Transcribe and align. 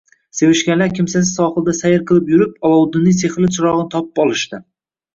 Sevishganlar 0.37 0.95
kimsasiz 0.99 1.29
sohilda 1.35 1.77
sayr 1.81 2.03
qilib 2.13 2.33
yurib, 2.35 2.57
Olovuddinning 2.73 3.19
sehrli 3.23 3.55
chirogʻini 3.55 3.89
topib 3.97 4.27
olishdi. 4.29 4.65